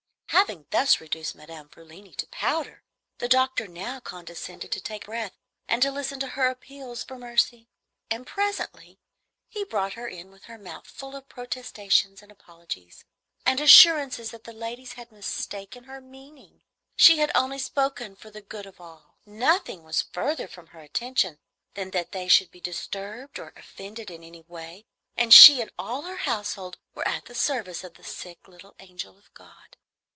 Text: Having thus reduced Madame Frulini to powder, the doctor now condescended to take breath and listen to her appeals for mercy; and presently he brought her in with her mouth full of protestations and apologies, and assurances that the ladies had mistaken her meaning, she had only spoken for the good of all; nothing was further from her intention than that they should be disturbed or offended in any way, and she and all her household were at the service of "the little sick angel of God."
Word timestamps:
Having 0.45 0.67
thus 0.71 1.01
reduced 1.01 1.35
Madame 1.35 1.67
Frulini 1.67 2.15
to 2.15 2.25
powder, 2.27 2.83
the 3.19 3.27
doctor 3.27 3.67
now 3.67 3.99
condescended 3.99 4.71
to 4.71 4.79
take 4.81 5.05
breath 5.05 5.33
and 5.67 5.83
listen 5.83 6.21
to 6.21 6.29
her 6.29 6.47
appeals 6.47 7.03
for 7.03 7.19
mercy; 7.19 7.67
and 8.09 8.25
presently 8.25 8.97
he 9.49 9.65
brought 9.65 9.93
her 9.93 10.07
in 10.07 10.31
with 10.31 10.45
her 10.45 10.57
mouth 10.57 10.87
full 10.87 11.15
of 11.17 11.27
protestations 11.27 12.21
and 12.23 12.31
apologies, 12.31 13.03
and 13.45 13.59
assurances 13.59 14.31
that 14.31 14.45
the 14.45 14.53
ladies 14.53 14.93
had 14.93 15.11
mistaken 15.11 15.83
her 15.83 15.99
meaning, 15.99 16.63
she 16.95 17.17
had 17.17 17.31
only 17.35 17.59
spoken 17.59 18.15
for 18.15 18.31
the 18.31 18.41
good 18.41 18.65
of 18.65 18.79
all; 18.79 19.17
nothing 19.25 19.83
was 19.83 20.01
further 20.01 20.47
from 20.47 20.67
her 20.67 20.79
intention 20.79 21.39
than 21.75 21.91
that 21.91 22.13
they 22.13 22.27
should 22.29 22.49
be 22.49 22.61
disturbed 22.61 23.37
or 23.37 23.53
offended 23.57 24.09
in 24.09 24.23
any 24.23 24.41
way, 24.47 24.85
and 25.17 25.33
she 25.33 25.59
and 25.61 25.71
all 25.77 26.03
her 26.03 26.17
household 26.23 26.77
were 26.95 27.07
at 27.07 27.25
the 27.25 27.35
service 27.35 27.83
of 27.83 27.93
"the 27.95 28.01
little 28.47 28.71
sick 28.71 28.79
angel 28.79 29.17
of 29.17 29.31
God." 29.33 29.75